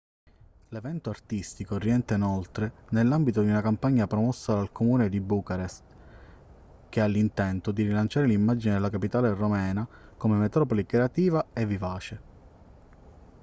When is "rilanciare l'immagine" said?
7.83-8.73